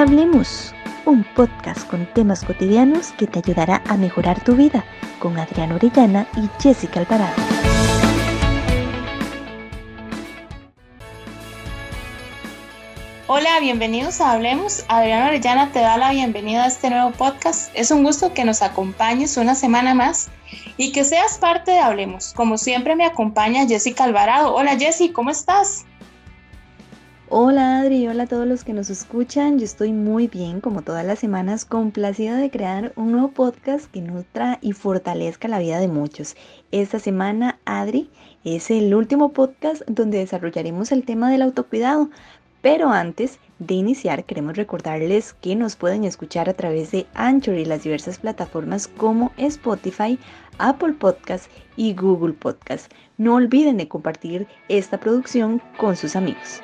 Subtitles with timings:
[0.00, 0.74] Hablemos,
[1.04, 4.82] un podcast con temas cotidianos que te ayudará a mejorar tu vida
[5.18, 7.34] con Adriana Orellana y Jessica Alvarado.
[13.26, 14.86] Hola, bienvenidos a Hablemos.
[14.88, 17.70] Adriana Orellana te da la bienvenida a este nuevo podcast.
[17.74, 20.30] Es un gusto que nos acompañes una semana más
[20.78, 22.32] y que seas parte de Hablemos.
[22.32, 24.54] Como siempre me acompaña Jessica Alvarado.
[24.54, 25.84] Hola Jessy, ¿cómo estás?
[27.32, 29.60] Hola Adri, hola a todos los que nos escuchan.
[29.60, 34.00] Yo estoy muy bien, como todas las semanas, complacida de crear un nuevo podcast que
[34.00, 36.34] nutra y fortalezca la vida de muchos.
[36.72, 38.10] Esta semana, Adri,
[38.42, 42.10] es el último podcast donde desarrollaremos el tema del autocuidado.
[42.62, 47.64] Pero antes de iniciar, queremos recordarles que nos pueden escuchar a través de Anchor y
[47.64, 50.18] las diversas plataformas como Spotify,
[50.58, 52.92] Apple Podcast y Google Podcast.
[53.18, 56.60] No olviden de compartir esta producción con sus amigos.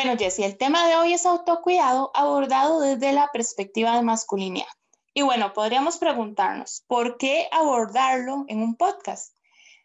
[0.00, 4.68] Bueno, Jessie, el tema de hoy es autocuidado abordado desde la perspectiva de masculinidad.
[5.12, 9.36] Y bueno, podríamos preguntarnos, ¿por qué abordarlo en un podcast?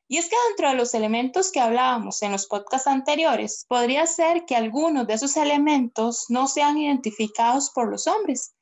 [0.07, 4.45] Y es que dentro de los elementos que hablábamos en los podcasts anteriores, podría ser
[4.45, 8.53] que algunos de esos elementos no sean identificados por los hombres.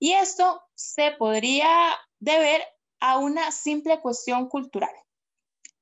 [0.00, 2.60] Y esto se podría deber
[2.98, 4.90] a una simple cuestión cultural.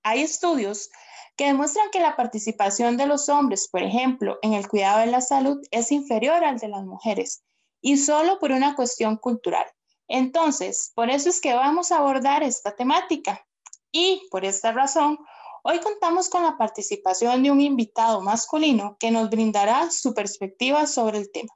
[0.02, 0.91] Hay estudios
[1.36, 5.20] que demuestran que la participación de los hombres, por ejemplo, en el cuidado de la
[5.20, 7.44] salud es inferior al de las mujeres
[7.82, 9.66] y solo por una cuestión cultural.
[10.08, 13.44] Entonces, por eso es que vamos a abordar esta temática.
[13.92, 15.18] Y por esta razón,
[15.62, 21.18] hoy contamos con la participación de un invitado masculino que nos brindará su perspectiva sobre
[21.18, 21.52] el tema.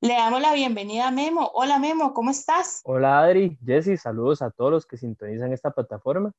[0.00, 1.50] Le damos la bienvenida a Memo.
[1.54, 2.80] Hola Memo, ¿cómo estás?
[2.84, 6.32] Hola Adri, Jesse, saludos a todos los que sintonizan esta plataforma.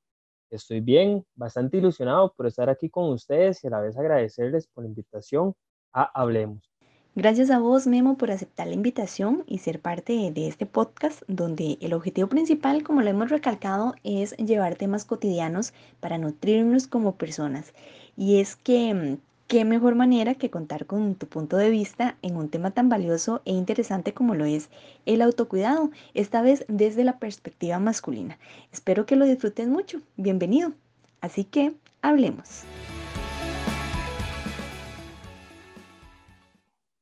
[0.50, 4.84] Estoy bien, bastante ilusionado por estar aquí con ustedes y a la vez agradecerles por
[4.84, 5.54] la invitación
[5.94, 6.72] a Hablemos.
[7.16, 11.80] Gracias a vos, Memo, por aceptar la invitación y ser parte de este podcast, donde
[11.82, 17.74] el objetivo principal, como lo hemos recalcado, es llevar temas cotidianos para nutrirnos como personas.
[18.16, 22.36] Y es que mm, qué mejor manera que contar con tu punto de vista en
[22.36, 24.70] un tema tan valioso e interesante como lo es
[25.06, 28.38] el autocuidado, esta vez desde la perspectiva masculina.
[28.72, 30.02] Espero que lo disfrutes mucho.
[30.18, 30.74] Bienvenido.
[31.22, 32.64] Así que hablemos.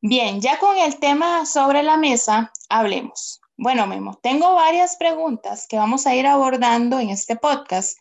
[0.01, 3.41] Bien, ya con el tema sobre la mesa, hablemos.
[3.57, 7.97] Bueno, Memo, tengo varias preguntas que vamos a ir abordando en este podcast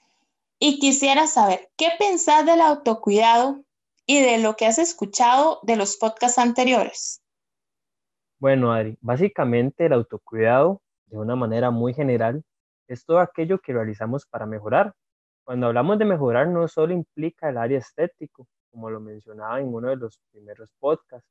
[0.59, 3.64] y quisiera saber, ¿qué pensás del autocuidado
[4.07, 7.23] y de lo que has escuchado de los podcasts anteriores.
[8.39, 12.43] Bueno, Adri, básicamente el autocuidado, de una manera muy general,
[12.89, 14.93] es todo aquello que realizamos para mejorar.
[15.45, 19.89] Cuando hablamos de mejorar, no solo implica el área estético, como lo mencionaba en uno
[19.89, 21.29] de los primeros podcasts,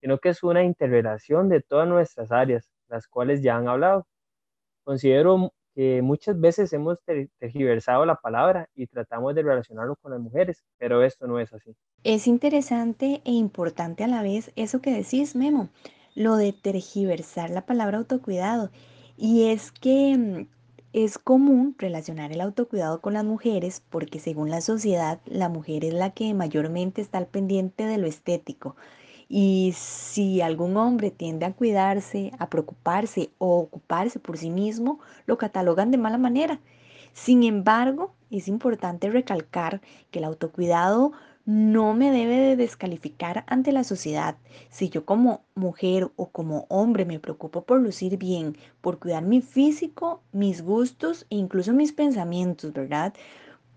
[0.00, 4.06] sino que es una interrelación de todas nuestras áreas, las cuales ya han hablado.
[4.84, 6.98] Considero que muchas veces hemos
[7.38, 11.74] tergiversado la palabra y tratamos de relacionarlo con las mujeres, pero esto no es así.
[12.04, 15.68] Es interesante e importante a la vez eso que decís, Memo,
[16.14, 18.70] lo de tergiversar la palabra autocuidado.
[19.16, 20.46] Y es que mm,
[20.92, 25.94] es común relacionar el autocuidado con las mujeres porque según la sociedad la mujer es
[25.94, 28.76] la que mayormente está al pendiente de lo estético,
[29.32, 35.38] y si algún hombre tiende a cuidarse, a preocuparse o ocuparse por sí mismo, lo
[35.38, 36.58] catalogan de mala manera.
[37.12, 41.12] Sin embargo, es importante recalcar que el autocuidado
[41.44, 44.36] no me debe de descalificar ante la sociedad.
[44.68, 49.42] Si yo como mujer o como hombre me preocupo por lucir bien, por cuidar mi
[49.42, 53.14] físico, mis gustos e incluso mis pensamientos, ¿verdad?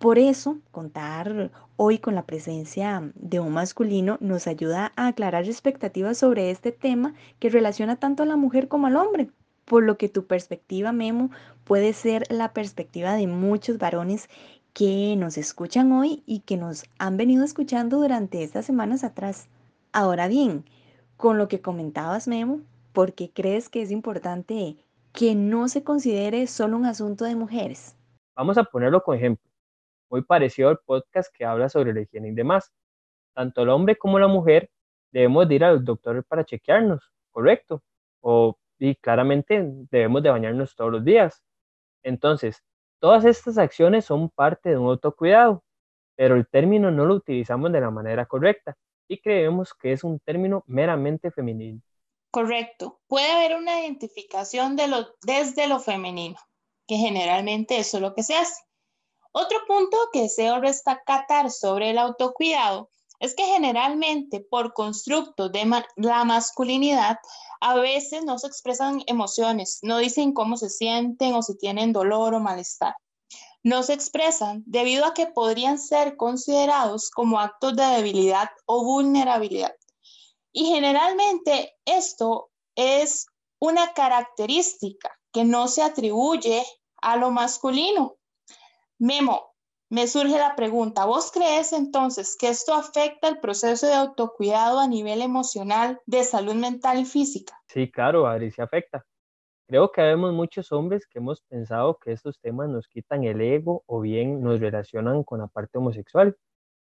[0.04, 6.18] Por eso, contar hoy con la presencia de un masculino nos ayuda a aclarar expectativas
[6.18, 9.30] sobre este tema que relaciona tanto a la mujer como al hombre.
[9.64, 11.30] Por lo que tu perspectiva, Memo,
[11.64, 14.28] puede ser la perspectiva de muchos varones
[14.74, 19.48] que nos escuchan hoy y que nos han venido escuchando durante estas semanas atrás.
[19.94, 20.66] Ahora bien,
[21.16, 22.60] con lo que comentabas, Memo,
[22.92, 24.76] ¿por qué crees que es importante
[25.14, 27.96] que no se considere solo un asunto de mujeres?
[28.36, 29.53] Vamos a ponerlo con ejemplo
[30.14, 32.72] muy parecido al podcast que habla sobre la higiene y demás.
[33.34, 34.70] Tanto el hombre como la mujer
[35.12, 37.82] debemos de ir al doctor para chequearnos, ¿correcto?
[38.22, 41.42] O y claramente debemos de bañarnos todos los días.
[42.04, 42.64] Entonces,
[43.00, 45.64] todas estas acciones son parte de un autocuidado,
[46.16, 48.76] pero el término no lo utilizamos de la manera correcta
[49.08, 51.82] y creemos que es un término meramente femenino.
[52.30, 53.00] Correcto.
[53.08, 56.38] Puede haber una identificación de lo, desde lo femenino,
[56.88, 58.62] que generalmente eso es lo que se hace.
[59.34, 62.90] Otro punto que deseo destacar sobre el autocuidado
[63.20, 65.66] es que generalmente por constructo de
[65.96, 67.18] la masculinidad,
[67.60, 72.36] a veces no se expresan emociones, no dicen cómo se sienten o si tienen dolor
[72.36, 72.96] o malestar.
[73.64, 79.74] No se expresan debido a que podrían ser considerados como actos de debilidad o vulnerabilidad.
[80.52, 83.26] Y generalmente esto es
[83.58, 86.64] una característica que no se atribuye
[87.02, 88.18] a lo masculino.
[89.04, 89.54] Memo,
[89.90, 94.88] me surge la pregunta, ¿vos crees entonces que esto afecta el proceso de autocuidado a
[94.88, 97.62] nivel emocional, de salud mental y física?
[97.68, 99.06] Sí, claro, Adri, sí afecta.
[99.68, 103.84] Creo que vemos muchos hombres que hemos pensado que estos temas nos quitan el ego
[103.88, 106.38] o bien nos relacionan con la parte homosexual.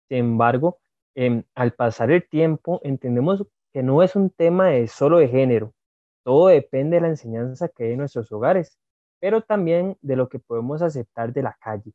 [0.08, 0.78] Sin embargo,
[1.16, 3.42] em, al pasar el tiempo entendemos
[3.72, 5.74] que no es un tema de solo de género.
[6.22, 8.78] Todo depende de la enseñanza que hay en nuestros hogares,
[9.20, 11.92] pero también de lo que podemos aceptar de la calle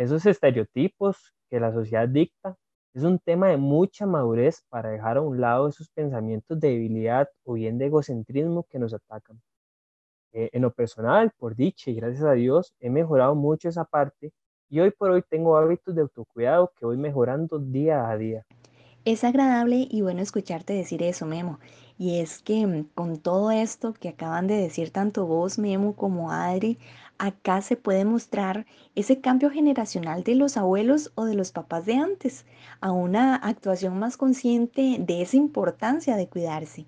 [0.00, 2.56] esos estereotipos que la sociedad dicta
[2.94, 7.28] es un tema de mucha madurez para dejar a un lado esos pensamientos de debilidad
[7.44, 9.40] o bien de egocentrismo que nos atacan.
[10.32, 14.32] Eh, en lo personal, por dicha y gracias a Dios, he mejorado mucho esa parte
[14.70, 18.46] y hoy por hoy tengo hábitos de autocuidado que voy mejorando día a día.
[19.06, 21.58] Es agradable y bueno escucharte decir eso, Memo.
[21.98, 26.32] Y es que mm, con todo esto que acaban de decir tanto vos, Memo, como
[26.32, 26.78] Adri,
[27.16, 31.94] acá se puede mostrar ese cambio generacional de los abuelos o de los papás de
[31.94, 32.44] antes
[32.82, 36.84] a una actuación más consciente de esa importancia de cuidarse.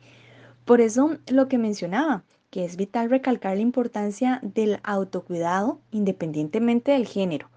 [0.67, 7.07] Por eso lo que mencionaba, que es vital recalcar la importancia del autocuidado independientemente del
[7.07, 7.49] género,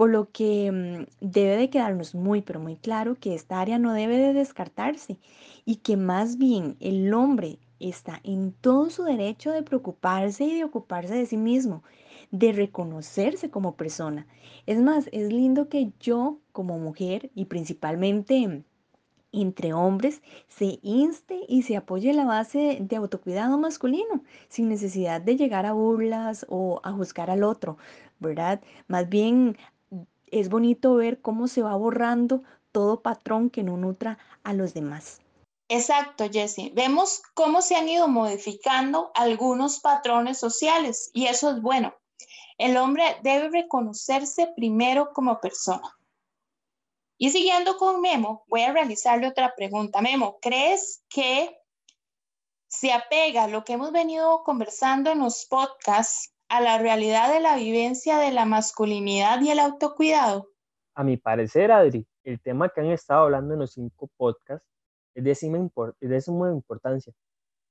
[0.00, 3.92] por lo que mm, debe de quedarnos muy pero muy claro que esta área no
[3.92, 5.18] debe de descartarse
[5.66, 10.64] y que más bien el hombre está en todo su derecho de preocuparse y de
[10.64, 11.82] ocuparse de sí mismo
[12.30, 14.26] de reconocerse como persona.
[14.64, 18.64] Es más, es lindo que yo como mujer y principalmente
[19.32, 25.36] entre hombres se inste y se apoye la base de autocuidado masculino, sin necesidad de
[25.36, 27.76] llegar a burlas o a juzgar al otro,
[28.18, 28.62] ¿verdad?
[28.88, 29.56] Más bien
[30.30, 32.42] es bonito ver cómo se va borrando
[32.72, 35.20] todo patrón que no nutra a los demás.
[35.68, 36.72] Exacto, Jessie.
[36.74, 41.94] Vemos cómo se han ido modificando algunos patrones sociales y eso es bueno.
[42.58, 45.96] El hombre debe reconocerse primero como persona.
[47.16, 50.00] Y siguiendo con Memo, voy a realizarle otra pregunta.
[50.00, 51.56] Memo, ¿crees que
[52.66, 57.56] se apega lo que hemos venido conversando en los podcasts a la realidad de la
[57.56, 60.48] vivencia de la masculinidad y el autocuidado?
[60.94, 64.66] A mi parecer, Adri, el tema que han estado hablando en los cinco podcasts
[65.14, 67.12] es de suma, importancia.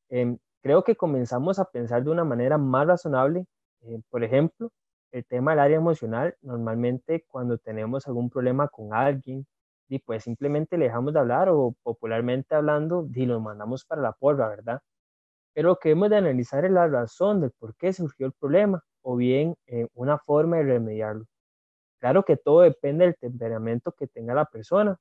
[0.09, 3.45] Em, creo que comenzamos a pensar de una manera más razonable
[3.81, 4.71] eh, por ejemplo,
[5.11, 9.45] el tema del área emocional, normalmente cuando tenemos algún problema con alguien,
[9.87, 14.13] y pues simplemente le dejamos de hablar o popularmente hablando, y lo mandamos para la
[14.13, 14.81] porra, ¿verdad?
[15.63, 19.55] Lo que hemos de analizar la razón de por qué surgió el problema o bien
[19.67, 21.25] eh, una forma de remediarlo.
[21.99, 24.97] Claro que todo depende del temperamento que tenga la persona.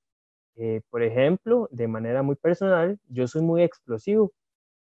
[0.57, 4.33] Eh, por ejemplo, de manera muy personal, yo soy muy explosivo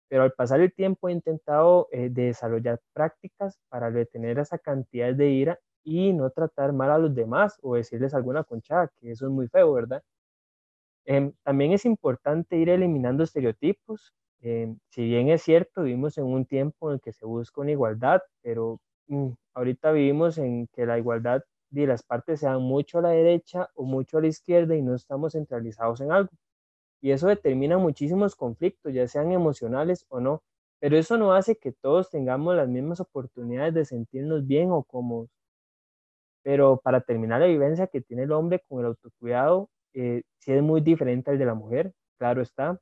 [0.08, 5.30] pero al pasar el tiempo he intentado eh, desarrollar prácticas para retener esa cantidad de
[5.30, 9.32] ira y no tratar mal a los demás o decirles alguna conchada, que eso es
[9.32, 10.02] muy feo, ¿verdad?
[11.06, 14.12] Em, también es importante ir eliminando estereotipos.
[14.40, 17.72] Em, si bien es cierto, vivimos en un tiempo en el que se busca una
[17.72, 23.02] igualdad, pero mm, ahorita vivimos en que la igualdad de las partes sean mucho a
[23.02, 26.30] la derecha o mucho a la izquierda y no estamos centralizados en algo
[27.00, 30.42] y eso determina muchísimos conflictos, ya sean emocionales o no,
[30.80, 35.28] pero eso no hace que todos tengamos las mismas oportunidades de sentirnos bien o cómodos.
[36.42, 40.62] Pero para terminar la vivencia que tiene el hombre con el autocuidado, eh, sí es
[40.62, 42.78] muy diferente al de la mujer, claro está.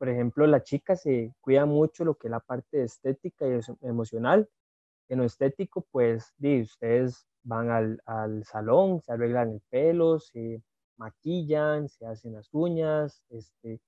[0.00, 4.48] Por ejemplo, la chica se cuida mucho lo que es la parte estética y emocional.
[5.10, 10.62] En lo estético, pues, ustedes van al, al salón, se arreglan el pelo, se
[10.96, 13.78] maquillan, se hacen las uñas, este,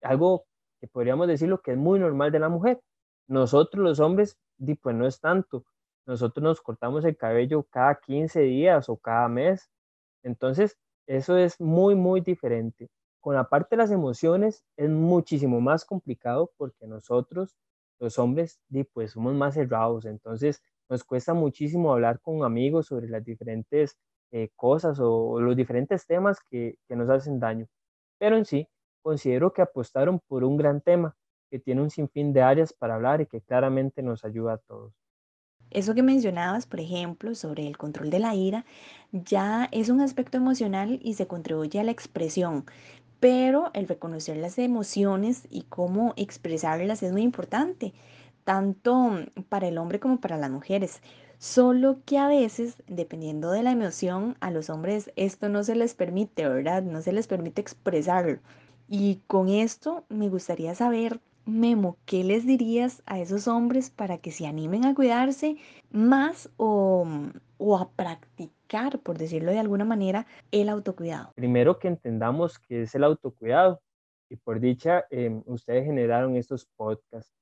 [0.00, 0.46] algo
[0.80, 2.80] que podríamos decirlo que es muy normal de la mujer.
[3.28, 4.38] Nosotros los hombres,
[4.80, 5.66] pues no es tanto.
[6.06, 9.70] Nosotros nos cortamos el cabello cada 15 días o cada mes.
[10.22, 12.88] Entonces, eso es muy, muy diferente.
[13.20, 17.56] Con la parte de las emociones es muchísimo más complicado porque nosotros,
[17.98, 18.60] los hombres,
[18.92, 20.06] pues somos más cerrados.
[20.06, 23.98] Entonces, nos cuesta muchísimo hablar con amigos sobre las diferentes
[24.32, 27.66] eh, cosas o, los diferentes temas que, que nos hacen daño.
[28.18, 28.68] Pero en sí,
[29.02, 31.14] considero que apostaron por un gran tema
[31.50, 34.94] que tiene un sinfín de áreas para hablar y que claramente nos ayuda a todos.
[35.70, 38.64] Eso que mencionabas, por ejemplo, sobre el control de la ira,
[39.12, 42.64] ya es un aspecto emocional y se contribuye a la expresión,
[43.20, 47.92] pero el reconocer las emociones y cómo expresarlas es muy importante,
[48.44, 49.10] tanto
[49.48, 51.02] para el hombre como para las mujeres.
[51.38, 55.94] Solo que a veces, dependiendo de la emoción, a los hombres esto no se les
[55.94, 56.82] permite, ¿verdad?
[56.82, 58.40] No se les permite expresarlo.
[58.88, 64.30] Y con esto me gustaría saber, Memo, ¿qué les dirías a esos hombres para que
[64.30, 65.56] se animen a cuidarse
[65.90, 67.06] más o,
[67.58, 71.32] o a practicar, por decirlo de alguna manera, el autocuidado?
[71.34, 73.80] Primero que entendamos qué es el autocuidado.
[74.28, 77.32] Y por dicha, em, ustedes generaron estos podcasts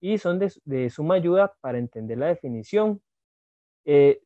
[0.00, 3.00] y son de, suma ayuda para entender la definición
[3.86, 4.20] eh,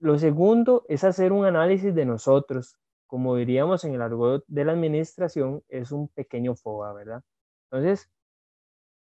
[0.00, 2.76] lo segundo es hacer un análisis de nosotros.
[3.06, 7.22] Como diríamos en el argot de la administración, es un pequeño FOBA, ¿verdad?
[7.70, 8.08] Entonces,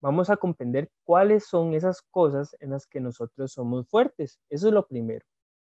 [0.00, 4.38] vamos a comprender cuáles son esas cosas en las que nosotros somos fuertes.
[4.48, 5.24] Eso es lo primero.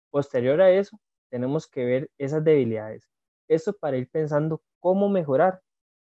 [0.10, 1.00] Posterior a eso,
[1.30, 3.10] tenemos que ver esas debilidades.
[3.48, 5.62] Esto para ir pensando cómo mejorar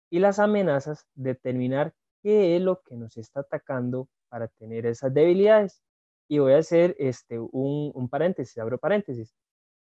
[0.10, 5.82] y las amenazas, determinar qué es lo que nos está atacando para tener esas debilidades.
[6.28, 9.36] Y voy a hacer este, un, un paréntesis, abro paréntesis.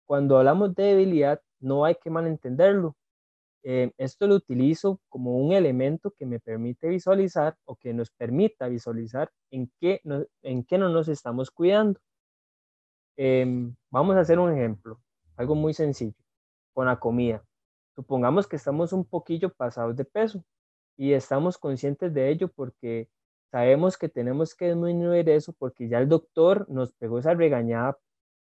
[0.06, 2.96] Cuando hablamos de debilidad, no hay que malentenderlo.
[3.68, 8.68] Eh, esto lo utilizo como un elemento que me permite visualizar o que nos permita
[8.68, 12.00] visualizar en qué, no, en qué no nos estamos cuidando.
[13.18, 15.02] Em, vamos a hacer un ejemplo,
[15.36, 16.14] algo muy sencillo,
[16.74, 17.44] con la comida.
[17.96, 20.44] Supongamos que estamos un poquillo pasados de peso
[20.96, 23.10] y estamos conscientes de ello porque
[23.52, 27.98] sabemos que tenemos que disminuir eso porque ya el doctor nos pegó esa regañada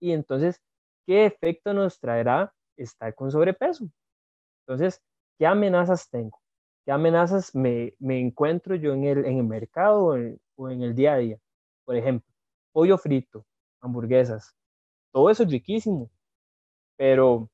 [0.01, 0.63] y entonces,
[1.07, 3.91] ¿qué efecto nos traerá estar con sobrepeso?
[4.69, 5.03] Entonces,
[5.39, 6.39] ¿qué amenazas tengo?
[6.85, 10.95] ¿Qué amenazas me, encuentro yo en el, en el mercado o en, o en el
[10.95, 11.39] día a día?
[11.85, 12.31] Por ejemplo,
[12.73, 13.47] pollo frito,
[13.81, 14.55] hamburguesas,
[15.13, 16.11] todo eso es riquísimo,
[16.97, 17.51] pero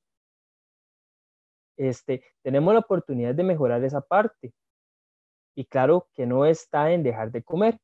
[1.76, 4.52] este, tenemos la oportunidad de mejorar esa parte.
[5.56, 7.78] Y claro que no está en dejar de comer,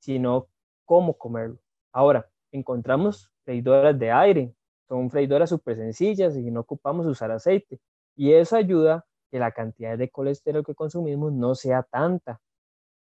[0.00, 0.48] sino
[0.84, 1.58] cómo comerlo.
[1.92, 4.54] Ahora, encontramos freidoras de aire,
[4.88, 7.80] son freidoras súper sencillas y no ocupamos usar aceite.
[8.16, 9.04] Y eso ayuda
[9.34, 12.38] que la cantidad de colesterol que consumimos no sea tanta.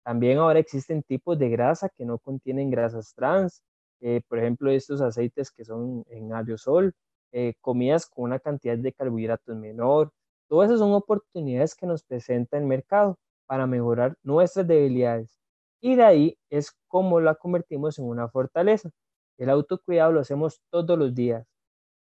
[0.03, 3.61] También ahora existen tipos de grasa que no contienen grasas trans,
[4.01, 6.95] eh, por ejemplo, estos aceites que son en aerosol,
[7.33, 10.11] eh, comidas con una cantidad de carbohidratos menor.
[10.49, 15.39] Todas esas son oportunidades que nos presenta el mercado para mejorar nuestras debilidades.
[15.81, 18.89] Y de ahí es como la convertimos en una fortaleza.
[19.37, 21.45] El autocuidado lo hacemos todos los días,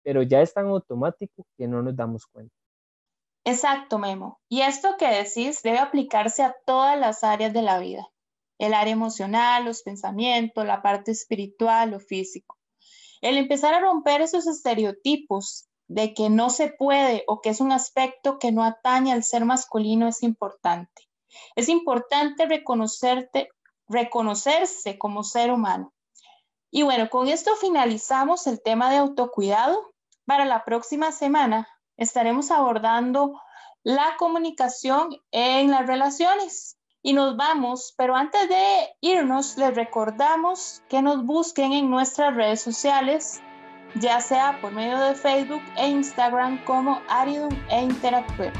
[0.02, 2.63] pero ya es tan automático que no nos damos cuenta.
[3.44, 4.40] Exacto, Memo.
[4.48, 8.08] Y esto que decís debe aplicarse a todas las áreas de la vida.
[8.58, 12.56] El área emocional, los pensamientos, la parte espiritual o físico.
[13.20, 17.72] El empezar a romper esos estereotipos de que no se puede o que es un
[17.72, 21.08] aspecto que no atañe al ser masculino es importante.
[21.54, 23.50] Es importante reconocerte,
[23.88, 25.92] reconocerse como ser humano.
[26.70, 29.92] Y bueno, con esto finalizamos el tema de autocuidado.
[30.26, 33.40] Para la próxima semana estaremos abordando
[33.82, 36.78] la comunicación en las relaciones.
[37.02, 42.62] Y nos vamos, pero antes de irnos, les recordamos que nos busquen en nuestras redes
[42.62, 43.42] sociales,
[43.96, 48.58] ya sea por medio de Facebook e Instagram como Aridum e Interactuemos.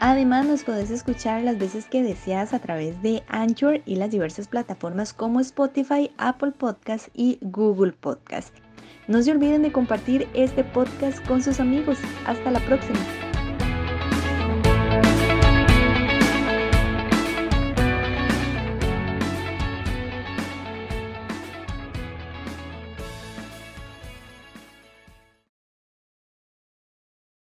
[0.00, 4.46] Además, nos puedes escuchar las veces que deseas a través de Anchor y las diversas
[4.46, 8.54] plataformas como Spotify, Apple Podcast y Google Podcast.
[9.08, 11.98] No se olviden de compartir este podcast con sus amigos.
[12.26, 12.98] Hasta la próxima.